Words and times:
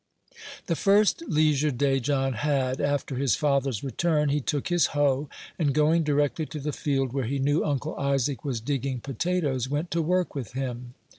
The 0.65 0.75
first 0.75 1.21
leisure 1.27 1.69
day 1.69 1.99
John 1.99 2.33
had, 2.33 2.81
after 2.81 3.17
his 3.17 3.35
father's 3.35 3.83
return, 3.83 4.29
he 4.29 4.41
took 4.41 4.69
his 4.69 4.87
hoe, 4.97 5.29
and 5.59 5.75
going 5.75 6.01
directly 6.01 6.47
to 6.47 6.59
the 6.59 6.73
field 6.73 7.13
where 7.13 7.25
he 7.27 7.37
knew 7.37 7.63
Uncle 7.63 7.95
Isaac 7.97 8.43
was 8.43 8.59
digging 8.61 8.99
potatoes, 9.01 9.69
went 9.69 9.91
to 9.91 10.01
work 10.01 10.33
with 10.33 10.53
him. 10.53 10.95